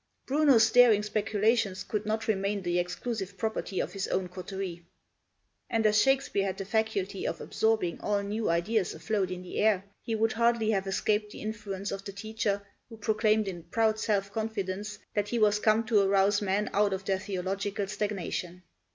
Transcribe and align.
Bruno's 0.25 0.71
daring 0.71 1.03
speculations 1.03 1.83
could 1.83 2.07
not 2.07 2.27
remain 2.27 2.63
the 2.63 2.79
exclusive 2.79 3.37
property 3.37 3.79
of 3.79 3.93
his 3.93 4.07
own 4.07 4.29
coterie. 4.29 4.83
And 5.69 5.85
as 5.85 6.01
Shakespeare 6.01 6.45
had 6.47 6.57
the 6.57 6.65
faculty 6.65 7.27
of 7.27 7.39
absorbing 7.39 8.01
all 8.01 8.23
new 8.23 8.49
ideas 8.49 8.95
afloat 8.95 9.29
in 9.29 9.43
the 9.43 9.59
air, 9.59 9.85
he 10.01 10.15
would 10.15 10.31
hardly 10.33 10.71
have 10.71 10.87
escaped 10.87 11.33
the 11.33 11.41
influence 11.43 11.91
of 11.91 12.03
the 12.03 12.13
teacher 12.13 12.65
who 12.89 12.97
proclaimed 12.97 13.47
in 13.47 13.61
proud 13.61 13.99
self 13.99 14.31
confidence 14.33 14.97
that 15.13 15.29
he 15.29 15.37
was 15.37 15.59
come 15.59 15.83
to 15.85 16.01
arouse 16.01 16.41
men 16.41 16.67
out 16.73 16.93
of 16.93 17.05
their 17.05 17.19
theological 17.19 17.85
stagnation. 17.85 18.63